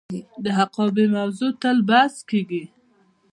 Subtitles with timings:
[0.43, 2.63] د حقابې موضوع تل بحث کیږي.